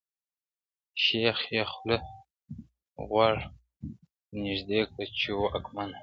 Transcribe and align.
شیخ 1.03 1.37
یې 1.53 1.63
خوله 1.71 1.97
غوږ 3.07 3.39
ته 3.41 3.47
نیژدې 4.43 4.81
کړه 4.89 5.05
چي 5.17 5.29
واکمنه- 5.39 5.99